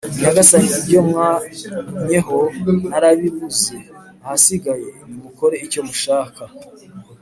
[0.21, 2.37] Nyagasani ibyo mwantumyeho
[2.89, 3.75] narabibuze,
[4.23, 6.43] ahasigaye nimukore icyo mushaka.